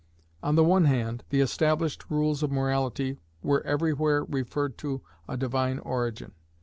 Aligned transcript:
On 0.41 0.55
the 0.55 0.63
one 0.63 0.85
hand, 0.85 1.23
the 1.29 1.41
established 1.41 2.05
rules 2.09 2.41
of 2.41 2.49
morality 2.51 3.19
were 3.43 3.61
everywhere 3.67 4.23
referred 4.23 4.75
to 4.79 5.03
a 5.29 5.37
divine 5.37 5.77
origin. 5.77 6.31